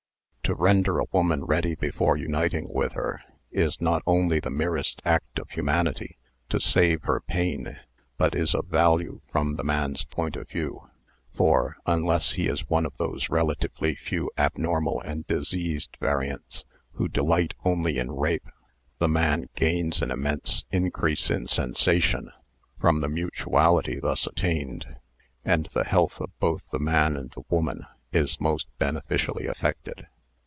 To 0.45 0.55
render 0.55 0.99
a 0.99 1.05
woman 1.13 1.45
ready 1.45 1.75
before 1.75 2.17
uniting 2.17 2.67
with 2.69 2.91
her 2.91 3.21
is 3.53 3.79
not 3.79 4.03
only 4.05 4.41
the 4.41 4.49
merest 4.49 5.01
act 5.05 5.39
of 5.39 5.49
humanity 5.51 6.17
to 6.49 6.59
save 6.59 7.03
her 7.03 7.21
pain, 7.21 7.77
but 8.17 8.35
is 8.35 8.53
of 8.53 8.65
value 8.67 9.21
from 9.31 9.55
the 9.55 9.63
man's 9.63 10.03
point 10.03 10.35
of 10.35 10.49
view, 10.49 10.89
for 11.33 11.77
(unless 11.85 12.33
he 12.33 12.49
is 12.49 12.69
one 12.69 12.85
of 12.85 12.91
those 12.97 13.29
relatively 13.29 13.95
few 13.95 14.29
abnormal 14.37 14.99
and 15.05 15.25
diseased 15.25 15.95
variants 16.01 16.65
who 16.95 17.07
delight 17.07 17.53
only 17.63 17.97
in 17.97 18.11
rape) 18.11 18.49
the 18.99 19.07
man 19.07 19.47
gains 19.55 20.01
an 20.01 20.11
immense 20.11 20.65
increase 20.69 21.29
of 21.29 21.49
sensation 21.49 22.29
from 22.77 22.99
the 22.99 23.07
mutuality 23.07 24.01
thus 24.01 24.27
attained, 24.27 24.97
and 25.45 25.69
the 25.71 25.85
health 25.85 26.19
of 26.19 26.37
both 26.41 26.63
the 26.73 26.79
man 26.79 27.15
and 27.15 27.31
the 27.31 27.43
woman 27.49 27.85
is 28.11 28.41
most 28.41 28.67
beneficially 28.79 29.47
affected. 29.47 30.07